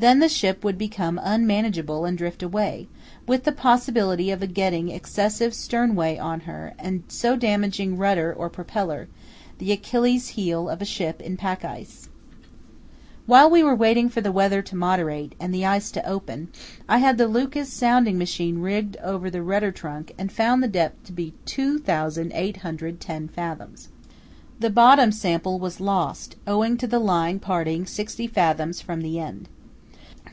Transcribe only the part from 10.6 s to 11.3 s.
of a ship